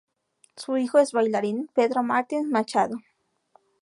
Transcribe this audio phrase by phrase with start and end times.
[0.55, 2.97] Su hijo es el bailarín Pedro Martins Machado.